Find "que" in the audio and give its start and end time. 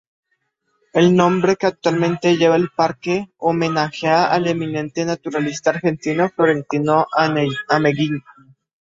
1.57-1.67